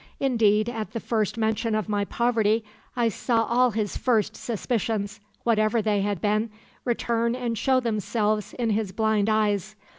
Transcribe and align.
Indeed, 0.19 0.67
at 0.67 0.93
the 0.93 0.99
first 0.99 1.37
mention 1.37 1.75
of 1.75 1.87
my 1.87 2.05
poverty, 2.05 2.65
I 2.95 3.07
saw 3.09 3.43
all 3.43 3.69
his 3.69 3.97
first 3.97 4.35
suspicions 4.35 5.19
whatever 5.43 5.79
they 5.79 6.01
had 6.01 6.19
been 6.21 6.49
return 6.85 7.35
and 7.35 7.55
show 7.55 7.79
themselves 7.79 8.53
in 8.53 8.71
his 8.71 8.91
blind 8.91 9.29
eyes. 9.29 9.75